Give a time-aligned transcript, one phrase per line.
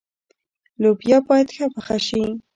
[0.81, 2.23] لوبیا باید ښه پخه شي.